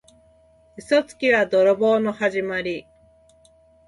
[0.77, 2.87] 嘘つきは泥棒のはじまり。